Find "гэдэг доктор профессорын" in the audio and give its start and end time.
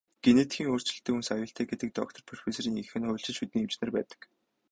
1.67-2.81